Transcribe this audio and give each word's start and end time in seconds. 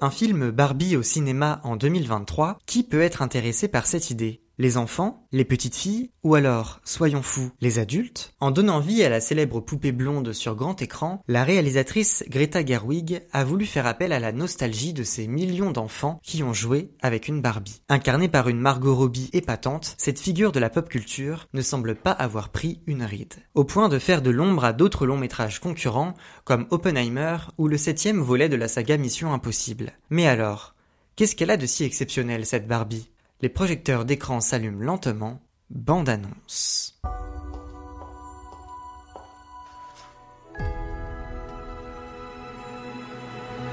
Un 0.00 0.10
film 0.10 0.52
Barbie 0.52 0.96
au 0.96 1.02
cinéma 1.02 1.60
en 1.64 1.74
2023, 1.74 2.58
qui 2.66 2.84
peut 2.84 3.00
être 3.00 3.20
intéressé 3.20 3.66
par 3.66 3.86
cette 3.86 4.10
idée 4.10 4.40
les 4.58 4.76
enfants, 4.76 5.26
les 5.32 5.44
petites 5.44 5.76
filles, 5.76 6.10
ou 6.24 6.34
alors, 6.34 6.80
soyons 6.84 7.22
fous, 7.22 7.50
les 7.60 7.78
adultes 7.78 8.34
En 8.40 8.50
donnant 8.50 8.80
vie 8.80 9.02
à 9.04 9.08
la 9.08 9.20
célèbre 9.20 9.60
poupée 9.60 9.92
blonde 9.92 10.32
sur 10.32 10.56
grand 10.56 10.82
écran, 10.82 11.22
la 11.28 11.44
réalisatrice 11.44 12.24
Greta 12.28 12.64
Gerwig 12.64 13.22
a 13.32 13.44
voulu 13.44 13.66
faire 13.66 13.86
appel 13.86 14.12
à 14.12 14.18
la 14.18 14.32
nostalgie 14.32 14.92
de 14.92 15.04
ces 15.04 15.28
millions 15.28 15.70
d'enfants 15.70 16.20
qui 16.22 16.42
ont 16.42 16.52
joué 16.52 16.90
avec 17.00 17.28
une 17.28 17.40
Barbie. 17.40 17.82
Incarnée 17.88 18.28
par 18.28 18.48
une 18.48 18.60
Margot 18.60 18.94
Robbie 18.94 19.30
épatante, 19.32 19.94
cette 19.96 20.18
figure 20.18 20.52
de 20.52 20.60
la 20.60 20.70
pop 20.70 20.88
culture 20.88 21.48
ne 21.54 21.62
semble 21.62 21.94
pas 21.94 22.12
avoir 22.12 22.48
pris 22.48 22.80
une 22.86 23.04
ride. 23.04 23.34
Au 23.54 23.64
point 23.64 23.88
de 23.88 23.98
faire 23.98 24.22
de 24.22 24.30
l'ombre 24.30 24.64
à 24.64 24.72
d'autres 24.72 25.06
longs 25.06 25.16
métrages 25.16 25.60
concurrents, 25.60 26.14
comme 26.44 26.66
Oppenheimer 26.70 27.36
ou 27.58 27.68
le 27.68 27.76
septième 27.76 28.20
volet 28.20 28.48
de 28.48 28.56
la 28.56 28.68
saga 28.68 28.96
Mission 28.96 29.32
Impossible. 29.32 29.92
Mais 30.10 30.26
alors, 30.26 30.74
qu'est-ce 31.14 31.36
qu'elle 31.36 31.50
a 31.50 31.56
de 31.56 31.66
si 31.66 31.84
exceptionnel 31.84 32.44
cette 32.44 32.66
Barbie? 32.66 33.10
Les 33.40 33.48
projecteurs 33.48 34.04
d'écran 34.04 34.40
s'allument 34.40 34.82
lentement. 34.82 35.40
Bande 35.70 36.08
annonce. 36.08 36.98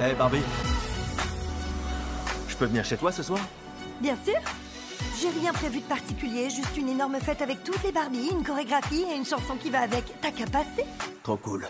Hé 0.01 0.13
Barbie 0.17 0.41
Je 2.49 2.55
peux 2.57 2.65
venir 2.65 2.83
chez 2.83 2.97
toi 2.97 3.11
ce 3.11 3.23
soir? 3.23 3.39
Bien 4.01 4.17
sûr 4.25 4.35
J'ai 5.21 5.29
rien 5.39 5.53
prévu 5.53 5.79
de 5.79 5.85
particulier, 5.85 6.49
juste 6.49 6.75
une 6.77 6.89
énorme 6.89 7.17
fête 7.21 7.41
avec 7.41 7.63
toutes 7.63 7.81
les 7.83 7.93
Barbies, 7.93 8.29
une 8.31 8.43
chorégraphie 8.43 9.05
et 9.09 9.15
une 9.15 9.25
chanson 9.25 9.55
qui 9.55 9.69
va 9.69 9.81
avec. 9.81 10.03
T'as 10.21 10.31
qu'à 10.31 10.45
passer 10.45 10.85
Trop 11.23 11.37
cool. 11.37 11.65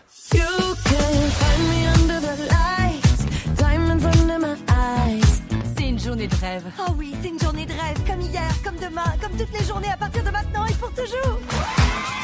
Journée 6.06 6.28
de 6.28 6.36
rêve. 6.36 6.64
Oh 6.80 6.92
oui, 6.98 7.16
c'est 7.20 7.30
une 7.30 7.40
journée 7.40 7.66
de 7.66 7.72
rêve, 7.72 7.98
comme 8.06 8.22
hier, 8.22 8.54
comme 8.64 8.76
demain, 8.76 9.12
comme 9.20 9.36
toutes 9.36 9.52
les 9.52 9.66
journées 9.66 9.90
à 9.90 9.98
partir 9.98 10.24
de 10.24 10.30
maintenant 10.30 10.64
et 10.66 10.74
pour 10.74 10.92
toujours. 10.92 11.40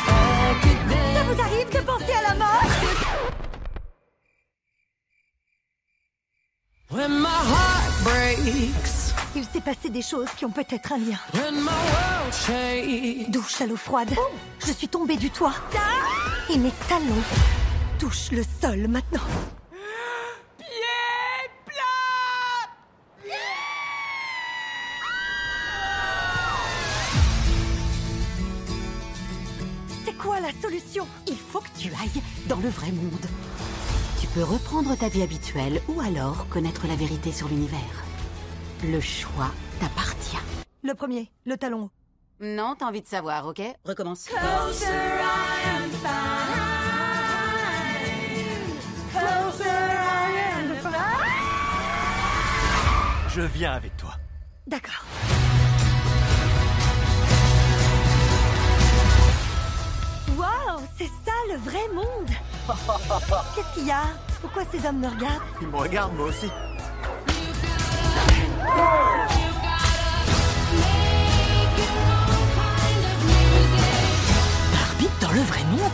Ça 0.05 1.23
vous 1.23 1.41
arrive 1.41 1.67
de 1.73 1.79
penser 1.79 2.13
à 2.13 2.21
la 2.29 2.35
mort? 2.35 2.63
Il 9.35 9.45
s'est 9.45 9.61
passé 9.61 9.89
des 9.89 10.03
choses 10.03 10.29
qui 10.38 10.45
ont 10.45 10.51
peut-être 10.51 10.93
un 10.93 10.99
lien. 10.99 11.17
Douche 13.29 13.61
à 13.61 13.66
l'eau 13.66 13.77
froide. 13.77 14.13
Je 14.59 14.73
suis 14.73 14.89
tombée 14.89 15.17
du 15.17 15.31
toit. 15.31 15.55
Et 16.53 16.57
mes 16.57 16.71
talons 16.88 17.23
touchent 17.97 18.31
le 18.31 18.43
sol 18.61 18.88
maintenant. 18.88 19.21
Solution 30.81 31.07
Il 31.27 31.37
faut 31.37 31.59
que 31.59 31.69
tu 31.77 31.89
ailles 31.89 32.21
dans 32.47 32.57
le 32.57 32.69
vrai 32.69 32.91
monde. 32.91 33.25
Tu 34.19 34.27
peux 34.27 34.43
reprendre 34.43 34.95
ta 34.95 35.09
vie 35.09 35.21
habituelle 35.21 35.81
ou 35.88 35.99
alors 36.01 36.47
connaître 36.49 36.88
la 36.88 36.95
vérité 36.95 37.31
sur 37.31 37.47
l'univers. 37.47 37.79
Le 38.83 38.99
choix 38.99 39.51
t'appartient. 39.79 40.38
Le 40.83 40.93
premier, 40.93 41.31
le 41.45 41.57
talon. 41.57 41.89
Non, 42.39 42.75
t'as 42.77 42.85
envie 42.88 43.01
de 43.01 43.07
savoir, 43.07 43.45
ok? 43.45 43.61
Recommence. 43.85 44.27
Je 53.27 53.41
viens 53.41 53.73
avec 53.73 53.95
toi. 53.97 54.16
D'accord. 54.67 55.10
Le 61.51 61.57
vrai 61.57 61.88
monde. 61.94 62.29
Qu'est-ce 63.56 63.73
qu'il 63.73 63.88
y 63.88 63.91
a? 63.91 64.03
Pourquoi 64.41 64.63
ces 64.72 64.85
hommes 64.88 65.00
me 65.00 65.07
regardent? 65.07 65.41
Ils 65.62 65.67
me 65.67 65.75
regardent, 65.75 66.16
moi 66.16 66.28
aussi. 66.28 66.50
Barbie 74.73 75.09
dans 75.19 75.31
le 75.31 75.41
vrai 75.41 75.63
monde? 75.66 75.91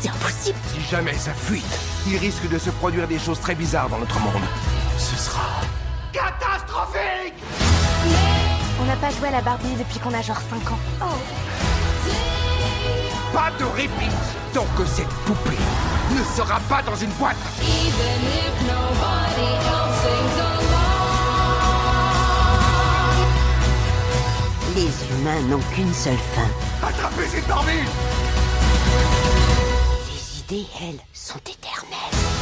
C'est 0.00 0.08
impossible. 0.08 0.58
Si 0.72 0.80
jamais 0.82 1.14
ça 1.14 1.32
fuite, 1.32 1.64
il 2.06 2.18
risque 2.18 2.48
de 2.48 2.58
se 2.58 2.70
produire 2.70 3.08
des 3.08 3.18
choses 3.18 3.40
très 3.40 3.54
bizarres 3.54 3.88
dans 3.88 3.98
notre 3.98 4.18
monde. 4.20 4.42
Ce 4.98 5.16
sera... 5.16 5.62
catastrophique! 6.12 7.34
On 8.80 8.84
n'a 8.84 8.96
pas 8.96 9.10
joué 9.10 9.28
à 9.28 9.32
la 9.32 9.40
Barbie 9.40 9.74
depuis 9.76 9.98
qu'on 9.98 10.14
a 10.14 10.22
genre 10.22 10.40
5 10.50 10.70
ans. 10.70 10.78
Oh 11.02 11.65
pas 13.36 13.50
de 13.58 13.64
répit 13.64 14.14
tant 14.54 14.64
que 14.78 14.86
cette 14.86 15.12
poupée 15.26 15.62
ne 16.10 16.24
sera 16.36 16.58
pas 16.70 16.80
dans 16.82 16.96
une 16.96 17.10
boîte. 17.20 17.36
Les 24.74 24.90
humains 25.10 25.42
n'ont 25.50 25.60
qu'une 25.74 25.92
seule 25.92 26.16
fin. 26.34 26.48
Attrapez 26.88 27.28
cette 27.28 27.46
Barbie 27.46 27.72
Les 30.08 30.40
idées, 30.40 30.66
elles, 30.80 31.00
sont 31.12 31.40
éternelles. 31.40 32.35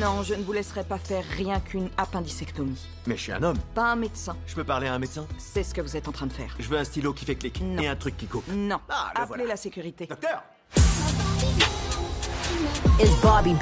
Non, 0.00 0.22
je 0.22 0.34
ne 0.34 0.42
vous 0.44 0.52
laisserai 0.52 0.84
pas 0.84 0.98
faire 0.98 1.24
rien 1.36 1.58
qu'une 1.58 1.88
appendicectomie. 1.96 2.78
Mais 3.06 3.16
je 3.16 3.22
suis 3.22 3.32
un 3.32 3.42
homme. 3.42 3.58
Pas 3.74 3.92
un 3.92 3.96
médecin. 3.96 4.36
Je 4.46 4.54
peux 4.54 4.62
parler 4.62 4.86
à 4.86 4.94
un 4.94 4.98
médecin? 5.00 5.26
C'est 5.38 5.64
ce 5.64 5.74
que 5.74 5.80
vous 5.80 5.96
êtes 5.96 6.06
en 6.06 6.12
train 6.12 6.26
de 6.26 6.32
faire. 6.32 6.54
Je 6.60 6.68
veux 6.68 6.78
un 6.78 6.84
stylo 6.84 7.12
qui 7.12 7.24
fait 7.24 7.34
clic. 7.34 7.60
Non. 7.60 7.82
Et 7.82 7.88
un 7.88 7.96
truc 7.96 8.16
qui 8.16 8.26
coupe. 8.26 8.44
Non. 8.48 8.78
Ah, 8.88 9.10
le 9.16 9.22
Appelez 9.22 9.26
voilà. 9.28 9.44
la 9.46 9.56
sécurité. 9.56 10.06
Docteur 10.06 10.44
Barbie 13.22 13.54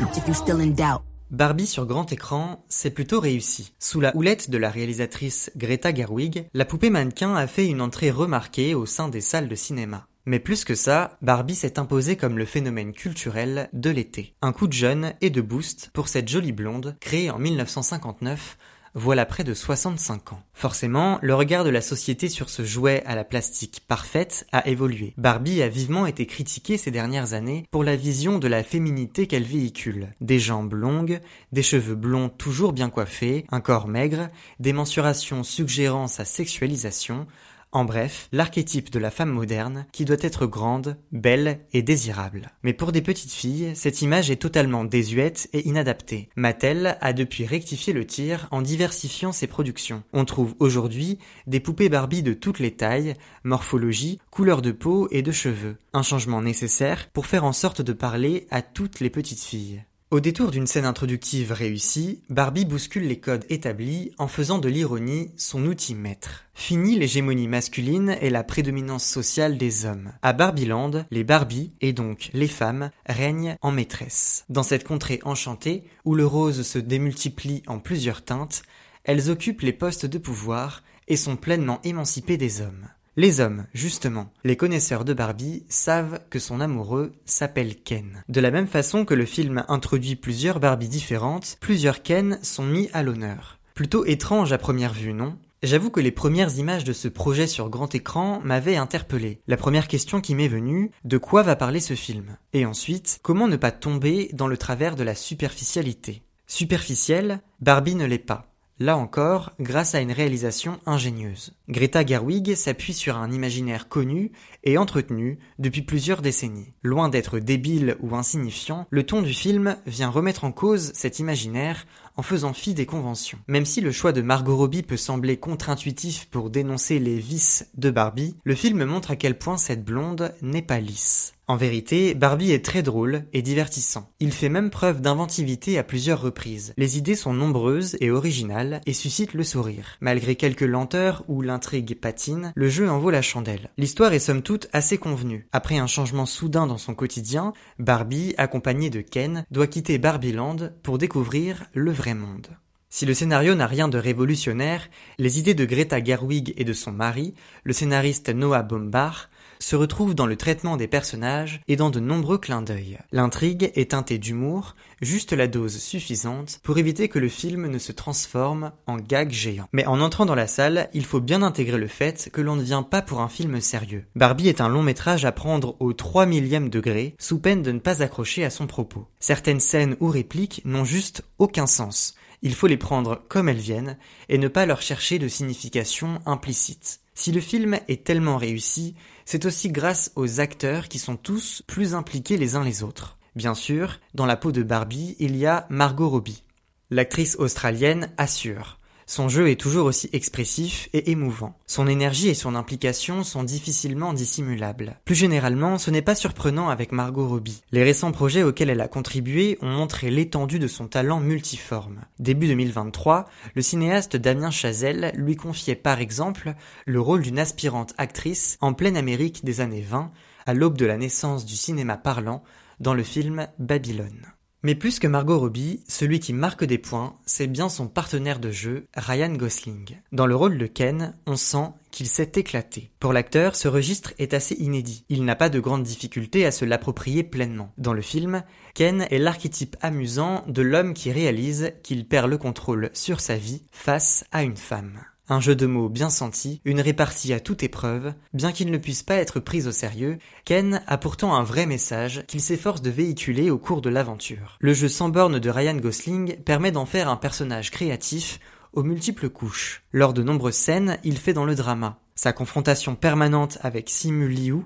Barbie 1.30 1.66
sur 1.66 1.86
grand 1.86 2.12
écran, 2.12 2.64
c'est 2.68 2.90
plutôt 2.90 3.20
réussi. 3.20 3.72
Sous 3.78 4.00
la 4.00 4.14
houlette 4.14 4.50
de 4.50 4.58
la 4.58 4.68
réalisatrice 4.70 5.50
Greta 5.56 5.94
Gerwig, 5.94 6.48
la 6.52 6.64
poupée 6.66 6.90
mannequin 6.90 7.34
a 7.34 7.46
fait 7.46 7.66
une 7.66 7.80
entrée 7.80 8.10
remarquée 8.10 8.74
au 8.74 8.84
sein 8.84 9.08
des 9.08 9.20
salles 9.22 9.48
de 9.48 9.54
cinéma. 9.54 10.06
Mais 10.26 10.40
plus 10.40 10.64
que 10.64 10.74
ça, 10.74 11.16
Barbie 11.22 11.54
s'est 11.54 11.78
imposée 11.78 12.16
comme 12.16 12.36
le 12.36 12.44
phénomène 12.44 12.92
culturel 12.92 13.68
de 13.72 13.90
l'été. 13.90 14.34
Un 14.42 14.52
coup 14.52 14.66
de 14.66 14.72
jeune 14.72 15.14
et 15.20 15.30
de 15.30 15.40
boost 15.40 15.90
pour 15.94 16.08
cette 16.08 16.28
jolie 16.28 16.50
blonde, 16.50 16.96
créée 16.98 17.30
en 17.30 17.38
1959, 17.38 18.58
voilà 18.98 19.26
près 19.26 19.44
de 19.44 19.54
65 19.54 20.32
ans. 20.32 20.42
Forcément, 20.52 21.18
le 21.20 21.34
regard 21.34 21.64
de 21.64 21.70
la 21.70 21.82
société 21.82 22.28
sur 22.28 22.48
ce 22.48 22.64
jouet 22.64 23.04
à 23.04 23.14
la 23.14 23.24
plastique 23.24 23.82
parfaite 23.86 24.46
a 24.52 24.66
évolué. 24.66 25.12
Barbie 25.16 25.62
a 25.62 25.68
vivement 25.68 26.06
été 26.06 26.26
critiquée 26.26 26.78
ces 26.78 26.90
dernières 26.90 27.34
années 27.34 27.66
pour 27.70 27.84
la 27.84 27.94
vision 27.94 28.38
de 28.38 28.48
la 28.48 28.64
féminité 28.64 29.26
qu'elle 29.26 29.44
véhicule. 29.44 30.08
Des 30.20 30.40
jambes 30.40 30.72
longues, 30.72 31.20
des 31.52 31.62
cheveux 31.62 31.94
blonds 31.94 32.30
toujours 32.30 32.72
bien 32.72 32.88
coiffés, 32.88 33.44
un 33.52 33.60
corps 33.60 33.86
maigre, 33.86 34.30
des 34.60 34.72
mensurations 34.72 35.44
suggérant 35.44 36.08
sa 36.08 36.24
sexualisation, 36.24 37.26
en 37.72 37.84
bref, 37.84 38.28
l'archétype 38.32 38.90
de 38.90 38.98
la 38.98 39.10
femme 39.10 39.30
moderne 39.30 39.86
qui 39.92 40.04
doit 40.04 40.16
être 40.20 40.46
grande, 40.46 40.96
belle 41.12 41.60
et 41.72 41.82
désirable. 41.82 42.52
Mais 42.62 42.72
pour 42.72 42.92
des 42.92 43.02
petites 43.02 43.32
filles, 43.32 43.72
cette 43.74 44.02
image 44.02 44.30
est 44.30 44.36
totalement 44.40 44.84
désuète 44.84 45.48
et 45.52 45.68
inadaptée. 45.68 46.30
Mattel 46.36 46.96
a 47.00 47.12
depuis 47.12 47.44
rectifié 47.44 47.92
le 47.92 48.06
tir 48.06 48.48
en 48.50 48.62
diversifiant 48.62 49.32
ses 49.32 49.46
productions. 49.46 50.02
On 50.12 50.24
trouve 50.24 50.54
aujourd'hui 50.58 51.18
des 51.46 51.60
poupées 51.60 51.88
Barbie 51.88 52.22
de 52.22 52.32
toutes 52.32 52.60
les 52.60 52.74
tailles, 52.74 53.14
morphologie, 53.44 54.20
couleur 54.30 54.62
de 54.62 54.72
peau 54.72 55.08
et 55.10 55.22
de 55.22 55.32
cheveux. 55.32 55.76
Un 55.92 56.02
changement 56.02 56.42
nécessaire 56.42 57.10
pour 57.10 57.26
faire 57.26 57.44
en 57.44 57.52
sorte 57.52 57.82
de 57.82 57.92
parler 57.92 58.46
à 58.50 58.62
toutes 58.62 59.00
les 59.00 59.10
petites 59.10 59.42
filles. 59.42 59.84
Au 60.12 60.20
détour 60.20 60.52
d'une 60.52 60.68
scène 60.68 60.84
introductive 60.84 61.50
réussie, 61.50 62.22
Barbie 62.30 62.64
bouscule 62.64 63.08
les 63.08 63.18
codes 63.18 63.44
établis 63.48 64.12
en 64.18 64.28
faisant 64.28 64.58
de 64.58 64.68
l'ironie 64.68 65.32
son 65.36 65.66
outil 65.66 65.96
maître. 65.96 66.44
Fini 66.54 66.96
l'hégémonie 66.96 67.48
masculine 67.48 68.16
et 68.20 68.30
la 68.30 68.44
prédominance 68.44 69.04
sociale 69.04 69.58
des 69.58 69.84
hommes. 69.84 70.12
À 70.22 70.32
Barbieland, 70.32 70.92
les 71.10 71.24
Barbies, 71.24 71.72
et 71.80 71.92
donc 71.92 72.30
les 72.34 72.46
femmes, 72.46 72.90
règnent 73.06 73.56
en 73.62 73.72
maîtresse. 73.72 74.44
Dans 74.48 74.62
cette 74.62 74.86
contrée 74.86 75.18
enchantée, 75.24 75.82
où 76.04 76.14
le 76.14 76.24
rose 76.24 76.62
se 76.62 76.78
démultiplie 76.78 77.64
en 77.66 77.80
plusieurs 77.80 78.22
teintes, 78.24 78.62
elles 79.02 79.28
occupent 79.28 79.62
les 79.62 79.72
postes 79.72 80.06
de 80.06 80.18
pouvoir 80.18 80.84
et 81.08 81.16
sont 81.16 81.34
pleinement 81.34 81.80
émancipées 81.82 82.36
des 82.36 82.60
hommes. 82.60 82.86
Les 83.18 83.40
hommes, 83.40 83.64
justement, 83.72 84.30
les 84.44 84.58
connaisseurs 84.58 85.06
de 85.06 85.14
Barbie 85.14 85.64
savent 85.70 86.20
que 86.28 86.38
son 86.38 86.60
amoureux 86.60 87.12
s'appelle 87.24 87.76
Ken. 87.76 88.22
De 88.28 88.42
la 88.42 88.50
même 88.50 88.66
façon 88.66 89.06
que 89.06 89.14
le 89.14 89.24
film 89.24 89.64
introduit 89.68 90.16
plusieurs 90.16 90.60
Barbies 90.60 90.88
différentes, 90.88 91.56
plusieurs 91.58 92.02
Ken 92.02 92.38
sont 92.42 92.66
mis 92.66 92.90
à 92.92 93.02
l'honneur. 93.02 93.58
Plutôt 93.74 94.04
étrange 94.04 94.52
à 94.52 94.58
première 94.58 94.92
vue, 94.92 95.14
non? 95.14 95.38
J'avoue 95.62 95.88
que 95.88 96.00
les 96.00 96.10
premières 96.10 96.58
images 96.58 96.84
de 96.84 96.92
ce 96.92 97.08
projet 97.08 97.46
sur 97.46 97.70
grand 97.70 97.94
écran 97.94 98.42
m'avaient 98.44 98.76
interpellé. 98.76 99.40
La 99.46 99.56
première 99.56 99.88
question 99.88 100.20
qui 100.20 100.34
m'est 100.34 100.46
venue, 100.46 100.90
de 101.04 101.16
quoi 101.16 101.42
va 101.42 101.56
parler 101.56 101.80
ce 101.80 101.94
film? 101.94 102.36
Et 102.52 102.66
ensuite, 102.66 103.18
comment 103.22 103.48
ne 103.48 103.56
pas 103.56 103.72
tomber 103.72 104.28
dans 104.34 104.46
le 104.46 104.58
travers 104.58 104.94
de 104.94 105.04
la 105.04 105.14
superficialité? 105.14 106.22
Superficielle, 106.46 107.40
Barbie 107.60 107.94
ne 107.94 108.04
l'est 108.04 108.18
pas. 108.18 108.52
Là 108.78 108.98
encore, 108.98 109.52
grâce 109.58 109.94
à 109.94 110.00
une 110.00 110.12
réalisation 110.12 110.78
ingénieuse. 110.84 111.54
Greta 111.70 112.04
Gerwig 112.04 112.54
s'appuie 112.54 112.92
sur 112.92 113.16
un 113.16 113.32
imaginaire 113.32 113.88
connu 113.88 114.32
et 114.66 114.76
entretenu 114.76 115.38
depuis 115.58 115.80
plusieurs 115.80 116.20
décennies. 116.20 116.74
Loin 116.82 117.08
d'être 117.08 117.38
débile 117.38 117.96
ou 118.00 118.14
insignifiant, 118.14 118.86
le 118.90 119.06
ton 119.06 119.22
du 119.22 119.32
film 119.32 119.76
vient 119.86 120.10
remettre 120.10 120.44
en 120.44 120.52
cause 120.52 120.90
cet 120.94 121.18
imaginaire 121.20 121.86
en 122.16 122.22
faisant 122.22 122.52
fi 122.52 122.74
des 122.74 122.86
conventions. 122.86 123.38
Même 123.46 123.66
si 123.66 123.80
le 123.80 123.92
choix 123.92 124.12
de 124.12 124.22
Margot 124.22 124.56
Robbie 124.56 124.82
peut 124.82 124.96
sembler 124.96 125.36
contre-intuitif 125.36 126.26
pour 126.30 126.50
dénoncer 126.50 126.98
les 126.98 127.16
vices 127.16 127.70
de 127.76 127.90
Barbie, 127.90 128.36
le 128.44 128.54
film 128.54 128.84
montre 128.84 129.12
à 129.12 129.16
quel 129.16 129.38
point 129.38 129.56
cette 129.56 129.84
blonde 129.84 130.34
n'est 130.42 130.62
pas 130.62 130.80
lisse. 130.80 131.32
En 131.48 131.56
vérité, 131.56 132.14
Barbie 132.14 132.50
est 132.50 132.64
très 132.64 132.82
drôle 132.82 133.22
et 133.32 133.40
divertissant. 133.40 134.10
Il 134.18 134.32
fait 134.32 134.48
même 134.48 134.68
preuve 134.68 135.00
d'inventivité 135.00 135.78
à 135.78 135.84
plusieurs 135.84 136.20
reprises. 136.20 136.74
Les 136.76 136.98
idées 136.98 137.14
sont 137.14 137.32
nombreuses 137.32 137.96
et 138.00 138.10
originales 138.10 138.80
et 138.84 138.92
suscitent 138.92 139.34
le 139.34 139.44
sourire. 139.44 139.96
Malgré 140.00 140.34
quelques 140.34 140.62
lenteurs 140.62 141.22
où 141.28 141.42
l'intrigue 141.42 142.00
patine, 142.00 142.52
le 142.56 142.68
jeu 142.68 142.90
en 142.90 142.98
vaut 142.98 143.10
la 143.10 143.22
chandelle. 143.22 143.70
L'histoire 143.78 144.12
est 144.12 144.18
somme 144.18 144.42
toute 144.42 144.55
assez 144.72 144.98
convenue. 144.98 145.48
Après 145.52 145.78
un 145.78 145.86
changement 145.86 146.26
soudain 146.26 146.66
dans 146.66 146.78
son 146.78 146.94
quotidien, 146.94 147.52
Barbie, 147.78 148.34
accompagnée 148.38 148.90
de 148.90 149.00
Ken, 149.00 149.44
doit 149.50 149.66
quitter 149.66 149.98
Barbieland 149.98 150.56
pour 150.82 150.98
découvrir 150.98 151.64
le 151.74 151.92
vrai 151.92 152.14
monde. 152.14 152.48
Si 152.88 153.04
le 153.04 153.14
scénario 153.14 153.54
n'a 153.54 153.66
rien 153.66 153.88
de 153.88 153.98
révolutionnaire, 153.98 154.88
les 155.18 155.38
idées 155.38 155.54
de 155.54 155.64
Greta 155.64 156.02
Gerwig 156.02 156.54
et 156.56 156.64
de 156.64 156.72
son 156.72 156.92
mari, 156.92 157.34
le 157.64 157.72
scénariste 157.72 158.30
Noah 158.30 158.62
Baumbach, 158.62 159.28
se 159.58 159.76
retrouve 159.76 160.14
dans 160.14 160.26
le 160.26 160.36
traitement 160.36 160.76
des 160.76 160.86
personnages 160.86 161.60
et 161.68 161.76
dans 161.76 161.90
de 161.90 162.00
nombreux 162.00 162.38
clins 162.38 162.62
d'œil. 162.62 162.98
L'intrigue 163.12 163.70
est 163.74 163.90
teintée 163.90 164.18
d'humour, 164.18 164.76
juste 165.00 165.32
la 165.32 165.46
dose 165.46 165.78
suffisante 165.78 166.60
pour 166.62 166.78
éviter 166.78 167.08
que 167.08 167.18
le 167.18 167.28
film 167.28 167.66
ne 167.66 167.78
se 167.78 167.92
transforme 167.92 168.72
en 168.86 168.96
gag 168.96 169.30
géant. 169.30 169.68
Mais 169.72 169.86
en 169.86 170.00
entrant 170.00 170.26
dans 170.26 170.34
la 170.34 170.46
salle, 170.46 170.88
il 170.94 171.04
faut 171.04 171.20
bien 171.20 171.42
intégrer 171.42 171.78
le 171.78 171.88
fait 171.88 172.30
que 172.32 172.40
l'on 172.40 172.56
ne 172.56 172.62
vient 172.62 172.82
pas 172.82 173.02
pour 173.02 173.20
un 173.20 173.28
film 173.28 173.60
sérieux. 173.60 174.04
Barbie 174.14 174.48
est 174.48 174.60
un 174.60 174.68
long 174.68 174.82
métrage 174.82 175.24
à 175.24 175.32
prendre 175.32 175.76
au 175.80 175.92
3 175.92 176.26
millième 176.26 176.68
degré, 176.68 177.14
sous 177.18 177.38
peine 177.38 177.62
de 177.62 177.72
ne 177.72 177.78
pas 177.78 178.02
accrocher 178.02 178.44
à 178.44 178.50
son 178.50 178.66
propos. 178.66 179.06
Certaines 179.20 179.60
scènes 179.60 179.96
ou 180.00 180.08
répliques 180.08 180.62
n'ont 180.64 180.84
juste 180.84 181.22
aucun 181.38 181.66
sens. 181.66 182.14
Il 182.42 182.54
faut 182.54 182.66
les 182.66 182.76
prendre 182.76 183.22
comme 183.28 183.48
elles 183.48 183.56
viennent 183.56 183.96
et 184.28 184.38
ne 184.38 184.48
pas 184.48 184.66
leur 184.66 184.82
chercher 184.82 185.18
de 185.18 185.28
signification 185.28 186.20
implicite. 186.26 187.00
Si 187.14 187.32
le 187.32 187.40
film 187.40 187.78
est 187.88 188.04
tellement 188.04 188.36
réussi, 188.36 188.94
c'est 189.26 189.44
aussi 189.44 189.68
grâce 189.68 190.12
aux 190.14 190.40
acteurs 190.40 190.88
qui 190.88 190.98
sont 190.98 191.16
tous 191.16 191.62
plus 191.66 191.94
impliqués 191.94 192.38
les 192.38 192.54
uns 192.54 192.64
les 192.64 192.82
autres. 192.82 193.18
Bien 193.34 193.54
sûr, 193.54 194.00
dans 194.14 194.24
la 194.24 194.36
peau 194.36 194.52
de 194.52 194.62
Barbie, 194.62 195.16
il 195.18 195.36
y 195.36 195.44
a 195.44 195.66
Margot 195.68 196.08
Robbie. 196.08 196.44
L'actrice 196.90 197.36
australienne 197.36 198.10
assure. 198.16 198.78
Son 199.08 199.28
jeu 199.28 199.48
est 199.48 199.60
toujours 199.60 199.86
aussi 199.86 200.10
expressif 200.12 200.88
et 200.92 201.12
émouvant. 201.12 201.56
Son 201.68 201.86
énergie 201.86 202.28
et 202.28 202.34
son 202.34 202.56
implication 202.56 203.22
sont 203.22 203.44
difficilement 203.44 204.12
dissimulables. 204.12 204.98
Plus 205.04 205.14
généralement, 205.14 205.78
ce 205.78 205.92
n'est 205.92 206.02
pas 206.02 206.16
surprenant 206.16 206.70
avec 206.70 206.90
Margot 206.90 207.28
Robbie. 207.28 207.62
Les 207.70 207.84
récents 207.84 208.10
projets 208.10 208.42
auxquels 208.42 208.68
elle 208.68 208.80
a 208.80 208.88
contribué 208.88 209.58
ont 209.62 209.68
montré 209.68 210.10
l'étendue 210.10 210.58
de 210.58 210.66
son 210.66 210.88
talent 210.88 211.20
multiforme. 211.20 212.00
Début 212.18 212.48
2023, 212.48 213.26
le 213.54 213.62
cinéaste 213.62 214.16
Damien 214.16 214.50
Chazelle 214.50 215.12
lui 215.14 215.36
confiait 215.36 215.76
par 215.76 216.00
exemple 216.00 216.54
le 216.84 217.00
rôle 217.00 217.22
d'une 217.22 217.38
aspirante 217.38 217.94
actrice 217.98 218.58
en 218.60 218.72
pleine 218.72 218.96
Amérique 218.96 219.44
des 219.44 219.60
années 219.60 219.86
20, 219.88 220.10
à 220.46 220.54
l'aube 220.54 220.76
de 220.76 220.84
la 220.84 220.96
naissance 220.96 221.46
du 221.46 221.54
cinéma 221.54 221.96
parlant, 221.96 222.42
dans 222.80 222.92
le 222.92 223.04
film 223.04 223.46
Babylone. 223.60 224.35
Mais 224.66 224.74
plus 224.74 224.98
que 224.98 225.06
Margot 225.06 225.38
Robbie, 225.38 225.84
celui 225.86 226.18
qui 226.18 226.32
marque 226.32 226.64
des 226.64 226.78
points, 226.78 227.14
c'est 227.24 227.46
bien 227.46 227.68
son 227.68 227.86
partenaire 227.86 228.40
de 228.40 228.50
jeu, 228.50 228.88
Ryan 228.96 229.32
Gosling. 229.32 230.00
Dans 230.10 230.26
le 230.26 230.34
rôle 230.34 230.58
de 230.58 230.66
Ken, 230.66 231.14
on 231.24 231.36
sent 231.36 231.68
qu'il 231.92 232.08
s'est 232.08 232.32
éclaté. 232.34 232.90
Pour 232.98 233.12
l'acteur, 233.12 233.54
ce 233.54 233.68
registre 233.68 234.12
est 234.18 234.34
assez 234.34 234.56
inédit. 234.56 235.04
Il 235.08 235.24
n'a 235.24 235.36
pas 235.36 235.50
de 235.50 235.60
grandes 235.60 235.84
difficultés 235.84 236.44
à 236.44 236.50
se 236.50 236.64
l'approprier 236.64 237.22
pleinement. 237.22 237.72
Dans 237.78 237.92
le 237.92 238.02
film, 238.02 238.42
Ken 238.74 239.06
est 239.08 239.20
l'archétype 239.20 239.76
amusant 239.82 240.42
de 240.48 240.62
l'homme 240.62 240.94
qui 240.94 241.12
réalise 241.12 241.70
qu'il 241.84 242.04
perd 242.08 242.28
le 242.28 242.36
contrôle 242.36 242.90
sur 242.92 243.20
sa 243.20 243.36
vie 243.36 243.62
face 243.70 244.24
à 244.32 244.42
une 244.42 244.56
femme. 244.56 244.98
Un 245.28 245.40
jeu 245.40 245.56
de 245.56 245.66
mots 245.66 245.88
bien 245.88 246.08
senti, 246.08 246.60
une 246.64 246.80
répartie 246.80 247.32
à 247.32 247.40
toute 247.40 247.64
épreuve, 247.64 248.14
bien 248.32 248.52
qu'il 248.52 248.70
ne 248.70 248.78
puisse 248.78 249.02
pas 249.02 249.16
être 249.16 249.40
pris 249.40 249.66
au 249.66 249.72
sérieux, 249.72 250.18
Ken 250.44 250.84
a 250.86 250.98
pourtant 250.98 251.34
un 251.34 251.42
vrai 251.42 251.66
message 251.66 252.22
qu'il 252.28 252.40
s'efforce 252.40 252.80
de 252.80 252.90
véhiculer 252.90 253.50
au 253.50 253.58
cours 253.58 253.80
de 253.80 253.90
l'aventure. 253.90 254.56
Le 254.60 254.72
jeu 254.72 254.88
sans 254.88 255.08
borne 255.08 255.40
de 255.40 255.50
Ryan 255.50 255.74
Gosling 255.74 256.36
permet 256.44 256.70
d'en 256.70 256.86
faire 256.86 257.08
un 257.08 257.16
personnage 257.16 257.72
créatif 257.72 258.38
aux 258.72 258.84
multiples 258.84 259.28
couches. 259.28 259.82
Lors 259.92 260.12
de 260.12 260.22
nombreuses 260.22 260.54
scènes, 260.54 260.98
il 261.02 261.18
fait 261.18 261.32
dans 261.32 261.44
le 261.44 261.56
drama. 261.56 261.98
Sa 262.14 262.32
confrontation 262.32 262.94
permanente 262.94 263.58
avec 263.62 263.90
Simu 263.90 264.28
Liu, 264.28 264.62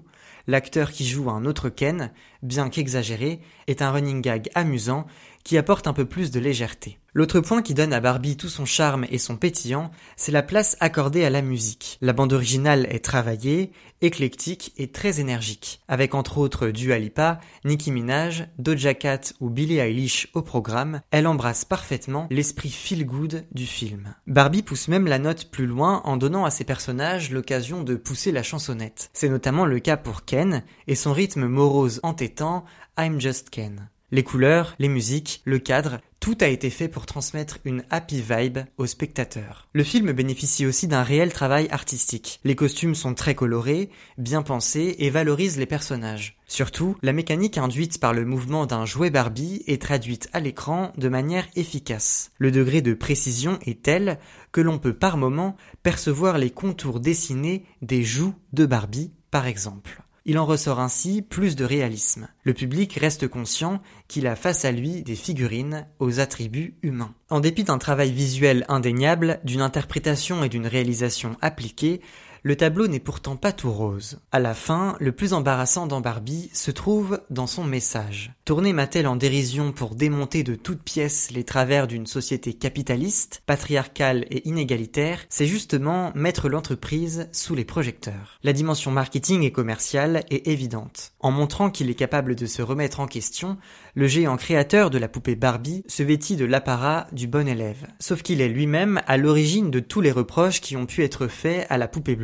l'acteur 0.47 0.91
qui 0.91 1.07
joue 1.07 1.31
un 1.31 1.47
autre 1.47 1.71
Ken, 1.71 2.13
bien 2.43 2.69
qu'exagéré, 2.69 3.41
est 3.67 3.81
un 3.81 3.93
running 3.93 4.21
gag 4.21 4.51
amusant 4.55 5.07
qui 5.45 5.59
apporte 5.59 5.87
un 5.87 5.93
peu 5.93 6.05
plus 6.05 6.31
de 6.31 6.41
légèreté. 6.41 6.99
L'autre 7.13 7.41
point 7.41 7.61
qui 7.61 7.75
donne 7.75 7.93
à 7.93 7.99
Barbie 7.99 8.37
tout 8.37 8.49
son 8.49 8.65
charme 8.65 9.05
et 9.11 9.19
son 9.19 9.37
pétillant, 9.37 9.91
c'est 10.17 10.31
la 10.31 10.45
place 10.45 10.77
accordée 10.79 11.25
à 11.25 11.31
la 11.31 11.43
musique. 11.43 11.99
La 12.01 12.13
bande 12.13 12.33
originale 12.33 12.87
est 12.89 13.05
travaillée, 13.05 13.73
éclectique 14.01 14.73
et 14.77 14.93
très 14.93 15.19
énergique, 15.19 15.81
avec 15.89 16.15
entre 16.15 16.39
autres 16.39 16.69
Dua 16.69 16.99
Lipa, 16.99 17.41
Nicki 17.65 17.91
Minaj, 17.91 18.47
Doja 18.59 18.95
Cat 18.95 19.33
ou 19.41 19.51
Billie 19.51 19.79
Eilish 19.79 20.29
au 20.35 20.43
programme, 20.43 21.01
elle 21.11 21.27
embrasse 21.27 21.65
parfaitement 21.65 22.29
l'esprit 22.31 22.71
feel 22.71 23.05
good 23.05 23.45
du 23.53 23.67
film. 23.67 24.15
Barbie 24.29 24.63
pousse 24.63 24.87
même 24.87 25.09
la 25.09 25.19
note 25.19 25.51
plus 25.51 25.67
loin 25.67 26.03
en 26.05 26.17
donnant 26.17 26.45
à 26.45 26.51
ses 26.51 26.65
personnages 26.65 27.33
l'occasion 27.33 27.83
de 27.83 27.97
pousser 27.97 28.31
la 28.31 28.45
chansonnette. 28.45 29.11
C'est 29.13 29.29
notamment 29.29 29.67
le 29.67 29.81
cas 29.81 29.97
pour 29.97 30.25
Ken 30.25 30.63
et 30.87 30.95
son 30.95 31.13
rythme 31.13 31.47
morose 31.47 31.99
entêtant 32.05 32.65
I'm 32.97 33.21
Just 33.21 33.51
Ken. 33.51 33.89
Les 34.13 34.25
couleurs, 34.25 34.75
les 34.81 34.89
musiques, 34.89 35.41
le 35.45 35.61
cadre, 35.61 36.01
tout 36.19 36.37
a 36.41 36.49
été 36.49 36.69
fait 36.69 36.89
pour 36.89 37.07
transmettre 37.07 37.59
une 37.65 37.85
happy 37.91 38.21
vibe 38.21 38.59
aux 38.77 38.87
spectateurs. 38.87 39.69
Le 39.73 39.85
film 39.85 40.11
bénéficie 40.11 40.67
aussi 40.67 40.89
d'un 40.89 41.05
réel 41.05 41.33
travail 41.33 41.69
artistique. 41.71 42.41
Les 42.43 42.57
costumes 42.57 42.97
sont 42.97 43.15
très 43.15 43.37
colorés, 43.37 43.89
bien 44.19 44.43
pensés 44.43 44.97
et 44.99 45.11
valorisent 45.11 45.59
les 45.59 45.67
personnages. 45.67 46.37
Surtout, 46.49 46.97
la 47.03 47.13
mécanique 47.13 47.57
induite 47.57 48.01
par 48.01 48.13
le 48.13 48.25
mouvement 48.25 48.67
d'un 48.67 48.85
jouet 48.85 49.11
Barbie 49.11 49.63
est 49.69 49.81
traduite 49.81 50.29
à 50.33 50.41
l'écran 50.41 50.93
de 50.99 51.09
manière 51.09 51.47
efficace. 51.55 52.33
Le 52.39 52.51
degré 52.51 52.83
de 52.83 52.95
précision 52.95 53.61
est 53.65 53.83
tel 53.83 54.19
que 54.51 54.61
l'on 54.61 54.81
peut 54.81 54.95
par 54.95 55.19
moment 55.19 55.57
percevoir 55.85 56.37
les 56.37 56.51
contours 56.51 56.99
dessinés 56.99 57.65
des 57.81 58.03
joues 58.03 58.35
de 58.53 58.67
Barbie, 58.67 59.13
par 59.31 59.47
exemple. 59.47 60.03
Il 60.27 60.39
en 60.39 60.47
ressort 60.47 60.81
ainsi 60.81 61.23
plus 61.23 61.57
de 61.57 61.65
réalisme. 61.65 62.29
Le 62.45 62.55
public 62.55 62.95
reste 62.95 63.27
conscient 63.29 63.81
qu'il 64.07 64.27
a 64.27 64.37
face 64.37 64.65
à 64.65 64.73
lui 64.73 65.03
des 65.03 65.17
figurines 65.17 65.87
aux 65.99 66.21
attributs 66.21 66.75
humains. 66.83 67.15
En 67.31 67.41
dépit 67.41 67.65
d'un 67.65 67.79
travail 67.79 68.13
visuel 68.13 68.65
indéniable, 68.69 69.41
d'une 69.45 69.63
interprétation 69.63 70.45
et 70.45 70.49
d'une 70.49 70.67
réalisation 70.67 71.37
appliquée, 71.41 72.01
le 72.43 72.57
tableau 72.57 72.87
n'est 72.87 73.01
pourtant 73.01 73.37
pas 73.37 73.53
tout 73.53 73.73
rose. 73.73 74.21
À 74.33 74.39
la 74.39 74.55
fin, 74.55 74.97
le 75.01 75.13
plus 75.13 75.33
embarrassant 75.33 75.87
dans 75.87 76.01
Barbie 76.01 76.51
se 76.53 76.71
trouve 76.71 77.21
dans 77.31 77.47
son 77.47 77.65
message. 77.65 78.33
Tourner 78.45 78.73
Mattel 78.73 79.07
en 79.07 79.17
dérision 79.17 79.73
pour 79.73 79.95
démonter 79.95 80.43
de 80.43 80.55
toutes 80.55 80.83
pièces 80.83 81.31
les 81.31 81.45
travers 81.45 81.87
d'une 81.87 82.07
société 82.07 82.55
capitaliste, 82.55 83.43
patriarcale 83.47 84.25
et 84.31 84.49
inégalitaire, 84.49 85.21
c'est 85.29 85.47
justement 85.47 86.13
mettre 86.15 86.49
l'entreprise 86.49 87.29
sous 87.33 87.55
les 87.55 87.65
projecteurs. 87.65 88.39
La 88.43 88.53
dimension 88.53 88.91
marketing 88.91 89.43
et 89.43 89.53
commerciale 89.53 90.25
est 90.31 90.49
évidente. 90.49 91.13
En 91.21 91.31
montrant 91.31 91.71
qu'il 91.71 91.91
est 91.91 91.95
capable 91.95 92.35
de 92.35 92.47
se 92.47 92.63
remettre 92.63 93.01
en 93.01 93.07
question, 93.07 93.59
le 93.95 94.07
géant 94.07 94.37
créateur 94.37 94.91
de 94.91 94.99
la 94.99 95.09
poupée 95.09 95.37
Barbie 95.37 95.85
se 95.87 96.03
vêtit 96.03 96.37
de 96.37 96.45
l'apparat 96.45 97.07
du 97.13 97.27
bon 97.27 97.47
élève. 97.47 97.87
Sauf 97.99 98.23
qu'il 98.23 98.41
est 98.41 98.49
lui-même 98.49 99.01
à 99.07 99.17
l'origine 99.17 99.71
de 99.71 99.81
tous 99.81 100.01
les 100.01 100.13
reproches 100.13 100.61
qui 100.61 100.77
ont 100.77 100.87
pu 100.87 101.05
être 101.05 101.27
faits 101.27 101.67
à 101.69 101.79
la 101.79 101.89
poupée 101.89 102.17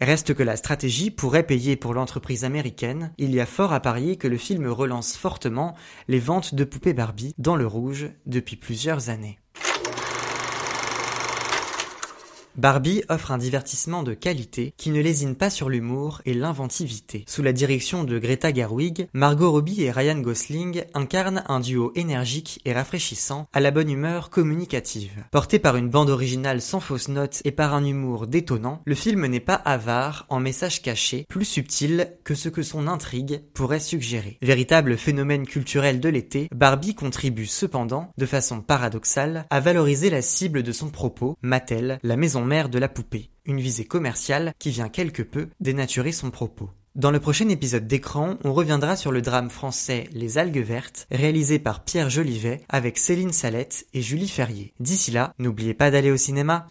Reste 0.00 0.34
que 0.34 0.42
la 0.42 0.56
stratégie 0.56 1.10
pourrait 1.10 1.46
payer 1.46 1.76
pour 1.76 1.94
l'entreprise 1.94 2.44
américaine. 2.44 3.12
Il 3.18 3.34
y 3.34 3.40
a 3.40 3.46
fort 3.46 3.72
à 3.72 3.80
parier 3.80 4.16
que 4.16 4.28
le 4.28 4.36
film 4.36 4.66
relance 4.68 5.16
fortement 5.16 5.74
les 6.08 6.20
ventes 6.20 6.54
de 6.54 6.64
poupées 6.64 6.94
Barbie 6.94 7.34
dans 7.38 7.56
le 7.56 7.66
rouge 7.66 8.10
depuis 8.26 8.56
plusieurs 8.56 9.08
années. 9.08 9.39
Barbie 12.60 13.02
offre 13.08 13.30
un 13.30 13.38
divertissement 13.38 14.02
de 14.02 14.12
qualité 14.12 14.74
qui 14.76 14.90
ne 14.90 15.00
lésine 15.00 15.34
pas 15.34 15.48
sur 15.48 15.70
l'humour 15.70 16.20
et 16.26 16.34
l'inventivité. 16.34 17.24
Sous 17.26 17.42
la 17.42 17.54
direction 17.54 18.04
de 18.04 18.18
Greta 18.18 18.52
Gerwig, 18.52 19.08
Margot 19.14 19.50
Robbie 19.50 19.82
et 19.82 19.90
Ryan 19.90 20.18
Gosling 20.18 20.84
incarnent 20.92 21.42
un 21.48 21.60
duo 21.60 21.90
énergique 21.94 22.60
et 22.66 22.74
rafraîchissant 22.74 23.46
à 23.54 23.60
la 23.60 23.70
bonne 23.70 23.88
humeur 23.88 24.28
communicative. 24.28 25.24
Porté 25.30 25.58
par 25.58 25.76
une 25.76 25.88
bande 25.88 26.10
originale 26.10 26.60
sans 26.60 26.80
fausses 26.80 27.08
notes 27.08 27.40
et 27.46 27.50
par 27.50 27.72
un 27.72 27.82
humour 27.82 28.26
détonnant, 28.26 28.82
le 28.84 28.94
film 28.94 29.24
n'est 29.24 29.40
pas 29.40 29.54
avare 29.54 30.26
en 30.28 30.38
messages 30.38 30.82
cachés, 30.82 31.24
plus 31.30 31.46
subtils 31.46 32.12
que 32.24 32.34
ce 32.34 32.50
que 32.50 32.62
son 32.62 32.88
intrigue 32.88 33.40
pourrait 33.54 33.80
suggérer. 33.80 34.36
Véritable 34.42 34.98
phénomène 34.98 35.46
culturel 35.46 35.98
de 35.98 36.10
l'été, 36.10 36.50
Barbie 36.54 36.94
contribue 36.94 37.46
cependant, 37.46 38.10
de 38.18 38.26
façon 38.26 38.60
paradoxale, 38.60 39.46
à 39.48 39.60
valoriser 39.60 40.10
la 40.10 40.20
cible 40.20 40.62
de 40.62 40.72
son 40.72 40.90
propos, 40.90 41.38
Mattel, 41.40 41.98
la 42.02 42.18
maison 42.18 42.49
de 42.50 42.78
la 42.78 42.88
poupée. 42.88 43.30
Une 43.44 43.60
visée 43.60 43.84
commerciale 43.84 44.52
qui 44.58 44.70
vient 44.70 44.88
quelque 44.88 45.22
peu 45.22 45.48
dénaturer 45.60 46.10
son 46.10 46.30
propos. 46.30 46.70
Dans 46.96 47.12
le 47.12 47.20
prochain 47.20 47.48
épisode 47.48 47.86
d'écran, 47.86 48.38
on 48.42 48.52
reviendra 48.52 48.96
sur 48.96 49.12
le 49.12 49.22
drame 49.22 49.50
français 49.50 50.08
Les 50.12 50.36
algues 50.38 50.58
vertes, 50.58 51.06
réalisé 51.12 51.60
par 51.60 51.84
Pierre 51.84 52.10
Jolivet 52.10 52.62
avec 52.68 52.98
Céline 52.98 53.32
Salette 53.32 53.86
et 53.94 54.02
Julie 54.02 54.28
Ferrier. 54.28 54.74
D'ici 54.80 55.12
là, 55.12 55.32
n'oubliez 55.38 55.74
pas 55.74 55.92
d'aller 55.92 56.10
au 56.10 56.16
cinéma. 56.16 56.66